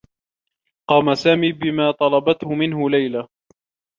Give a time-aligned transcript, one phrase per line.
[0.89, 3.27] قام سامي بما طلبته منه ليلى.